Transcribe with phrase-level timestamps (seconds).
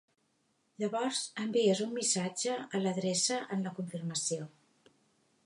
[0.83, 4.51] Llavors envies un missatge a l'adreça en la confirmació.